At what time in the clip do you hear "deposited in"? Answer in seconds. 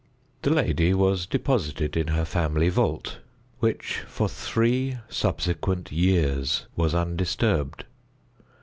1.27-2.07